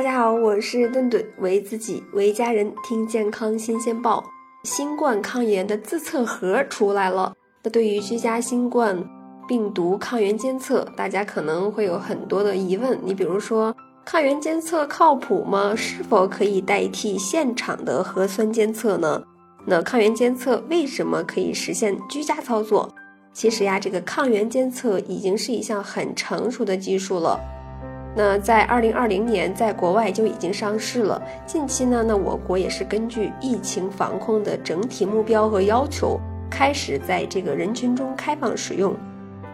[0.00, 4.24] 大家好，我是顿顿，为自己为家人听健康新鲜报。
[4.64, 7.34] 新冠抗原的自测盒出来了。
[7.62, 8.98] 那对于居家新冠
[9.46, 12.98] 病毒抗原监测，大家可能会有很多的疑问。
[13.04, 13.76] 你比如说，
[14.06, 15.76] 抗原监测靠谱吗？
[15.76, 19.22] 是否可以代替现场的核酸监测呢？
[19.66, 22.88] 那抗原监测为什么可以实现居家操作？
[23.34, 27.38] 其实呀，这个抗原监测已经是一项很成熟的技术了。
[28.16, 31.22] 那在二零二零年，在国外就已经上市了。
[31.46, 36.18] 近期呢，那我国也是根据疫情防控的整体目标和要求，
[36.50, 38.94] 开始在这个人群中开放使用。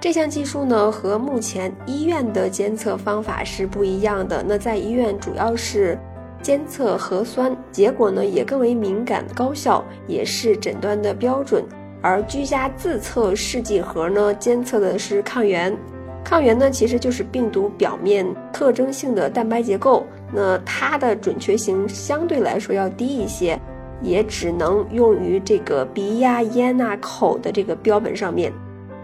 [0.00, 4.44] 这项技术呢，和目前医院的监测方法是不一样的。
[4.46, 5.98] 那在医院主要是
[6.40, 11.64] 监测核酸，结果呢也更为敏感高效，也是诊断的标准。
[12.02, 15.76] 而居家自测试剂盒呢，监测的是抗原。
[16.24, 23.60] 抗原呢，其实就是病毒表面特征性的蛋白结构，那它的准确性相对来说要低一些，
[24.00, 28.50] 也只能用于这个鼻呀、咽呐、口的这个标本上面。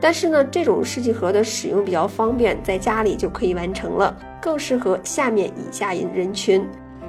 [0.00, 6.64] 但是呢，这种试剂盒的使用比较方便，在家里就可以完成了，更适合下面以下人群。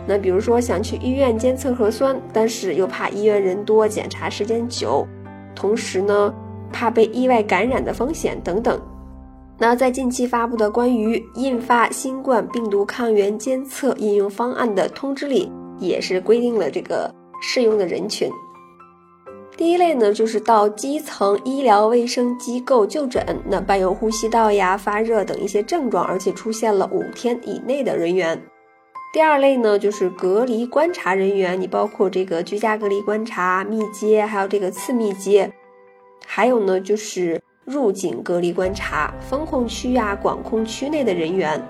[0.08, 5.08] 那比如说想去医院监测核酸，但是又怕医院人多、检查时间久，
[5.54, 6.34] 同时呢，
[6.74, 8.82] 怕被意外感染的风险等等。
[9.62, 18.32] 那在近期发布的关于印发新冠病毒抗原监测应用方案的通知里，也是规定了这个适用的人群。
[19.58, 28.42] 第一类呢，就是到基层医疗卫生机构就诊，那伴有呼吸道呀、发热等一些症状，而且出现了五天以内的人员。
[29.12, 35.52] 第二类呢，就是隔离观察人员，你包括这个居家隔离观察、密接，还有这个次密接，
[36.26, 37.42] 还有呢就是。
[37.70, 41.62] 入境隔离观察、封控区呀、管控区内的人员。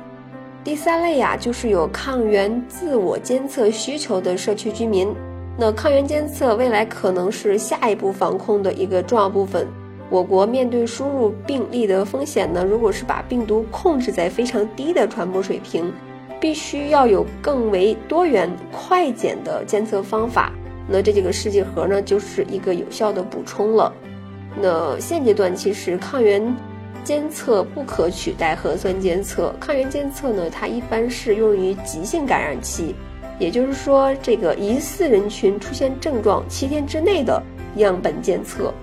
[0.63, 5.13] 第三类呀，就是有抗原自我监测需求的社区居民。
[5.57, 9.67] 那抗原监测未来可能是下一步防控的一个重要部分。
[10.09, 15.91] 我国面对输入病例的风险呢，如果是把病毒控制在非常低的传播水平，
[16.39, 20.49] 必须要有更为多元、快检的监测方法。
[20.87, 23.93] 那这几个试剂盒呢，就是一个有效的补充了。
[24.61, 26.53] 那现阶段其实抗原
[27.01, 29.55] 监测不可取代核酸监测。
[29.57, 32.93] 抗原监测呢，它一般是用于急性感染期，
[33.39, 37.41] 也就是说，这个疑似人群出现症状七天之内的
[37.77, 38.73] 样本监测。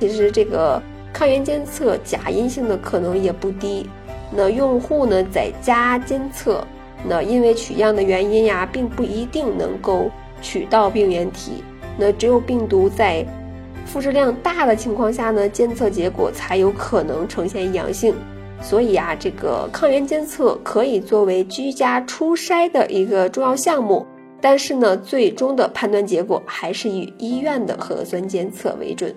[0.00, 3.86] 其实这个抗原监测假阴性的可能也不低。
[4.34, 6.66] 那用户呢在家监测，
[7.06, 10.10] 那因为取样的原因呀，并不一定能够
[10.40, 11.62] 取到病原体。
[11.98, 13.26] 那只有病毒在。
[13.88, 18.14] 复制量大的情况下呢，监测结果才有可能呈现阳性。
[18.60, 24.06] 所以啊，这个抗原监测可以作为居家初筛的一个重要项目，
[24.40, 29.14] 但是呢，最终的判断结果还是以医院的核酸监测为准。